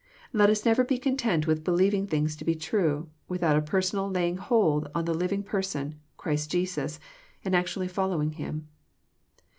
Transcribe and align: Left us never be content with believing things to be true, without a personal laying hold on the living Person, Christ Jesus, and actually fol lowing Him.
Left 0.33 0.49
us 0.49 0.65
never 0.65 0.83
be 0.83 0.97
content 0.97 1.45
with 1.45 1.63
believing 1.63 2.07
things 2.07 2.35
to 2.37 2.43
be 2.43 2.55
true, 2.55 3.09
without 3.29 3.55
a 3.55 3.61
personal 3.61 4.09
laying 4.09 4.35
hold 4.37 4.89
on 4.95 5.05
the 5.05 5.13
living 5.13 5.43
Person, 5.43 5.99
Christ 6.17 6.49
Jesus, 6.49 6.99
and 7.45 7.55
actually 7.55 7.87
fol 7.87 8.09
lowing 8.09 8.31
Him. 8.31 8.67